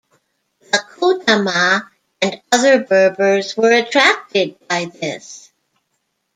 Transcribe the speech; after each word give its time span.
The 0.61 0.79
Kutama 0.79 1.87
and 2.23 2.41
other 2.51 2.83
Berbers 2.83 3.55
were 3.55 3.71
attracted 3.71 4.57
by 4.67 4.85
this. 4.85 5.51